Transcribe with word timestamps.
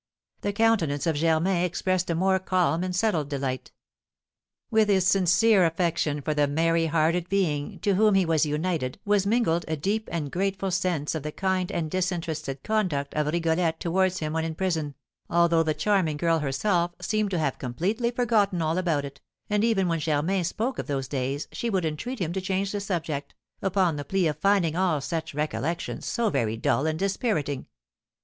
The 0.41 0.51
countenance 0.51 1.05
of 1.05 1.15
Germain 1.17 1.63
expressed 1.63 2.09
a 2.09 2.15
more 2.15 2.39
calm 2.39 2.83
and 2.83 2.95
settled 2.95 3.29
delight. 3.29 3.71
With 4.71 4.89
his 4.89 5.05
sincere 5.05 5.63
affection 5.63 6.21
for 6.21 6.33
the 6.33 6.47
merry 6.47 6.87
hearted 6.87 7.29
being 7.29 7.77
to 7.81 7.93
whom 7.93 8.15
he 8.15 8.25
was 8.25 8.43
united 8.43 8.99
was 9.05 9.27
mingled 9.27 9.63
a 9.67 9.77
deep 9.77 10.09
and 10.11 10.31
grateful 10.31 10.71
sense 10.71 11.13
of 11.13 11.21
the 11.21 11.31
kind 11.31 11.71
and 11.71 11.91
disinterested 11.91 12.63
conduct 12.63 13.13
of 13.13 13.27
Rigolette 13.31 13.79
towards 13.79 14.17
him 14.17 14.33
when 14.33 14.43
in 14.43 14.55
prison, 14.55 14.95
although 15.29 15.61
the 15.61 15.75
charming 15.75 16.17
girl 16.17 16.39
herself 16.39 16.95
seemed 16.99 17.29
to 17.29 17.37
have 17.37 17.59
completely 17.59 18.09
forgotten 18.09 18.59
all 18.59 18.79
about 18.79 19.05
it, 19.05 19.21
and 19.51 19.63
even 19.63 19.87
when 19.87 19.99
Germain 19.99 20.43
spoke 20.43 20.79
of 20.79 20.87
those 20.87 21.07
days 21.07 21.47
she 21.51 21.69
would 21.69 21.85
entreat 21.85 22.17
him 22.17 22.33
to 22.33 22.41
change 22.41 22.71
the 22.71 22.79
subject, 22.81 23.35
upon 23.61 23.97
the 23.97 24.03
plea 24.03 24.25
of 24.25 24.39
finding 24.39 24.75
all 24.75 24.99
such 24.99 25.35
recollections 25.35 26.07
so 26.07 26.31
very 26.31 26.57
dull 26.57 26.87
and 26.87 26.97
dispiriting. 26.97 27.67